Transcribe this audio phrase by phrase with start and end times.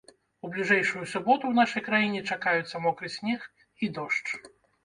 [0.47, 3.47] У бліжэйшую суботу ў нашай краіне чакаюцца мокры снег
[3.85, 4.27] і дождж.